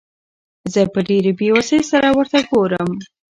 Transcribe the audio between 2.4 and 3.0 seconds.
ګورم.